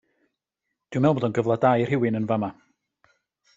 Dw 0.95 1.01
i'n 1.01 1.03
meddwl 1.03 1.17
bod 1.19 1.27
o'n 1.29 1.35
gyfle 1.37 1.59
da 1.65 1.73
i 1.83 1.87
rhywun 1.91 2.19
yn 2.23 2.29
fama. 2.33 2.53